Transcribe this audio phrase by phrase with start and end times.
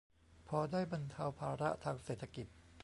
[0.47, 2.47] พอได้บรรเทาภาระทางเศรษฐกิจ